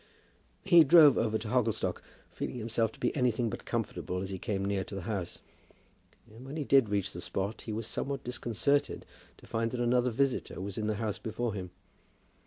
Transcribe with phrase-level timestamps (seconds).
[0.63, 2.01] He drove over to Hogglestock,
[2.31, 5.41] feeling himself to be anything but comfortable as he came near to the house.
[6.25, 9.05] And when he did reach the spot he was somewhat disconcerted
[9.37, 11.69] to find that another visitor was in the house before him.